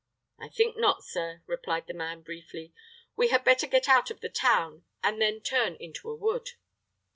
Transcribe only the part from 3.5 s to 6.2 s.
get out of the town, and then turn into a